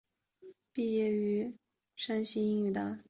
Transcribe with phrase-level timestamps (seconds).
[0.73, 1.55] 毕业于
[1.95, 2.39] 山西
[2.71, 2.99] 大学英语。